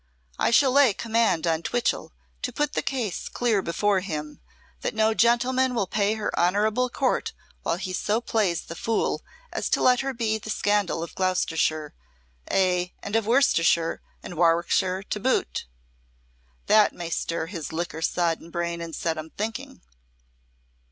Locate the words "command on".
0.95-1.61